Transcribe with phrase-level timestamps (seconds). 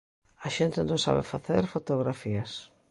[0.45, 2.51] A xente non sabe facer fotografías.